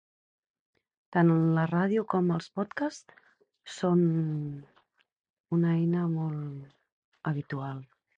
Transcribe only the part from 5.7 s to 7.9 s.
eina molt habitual.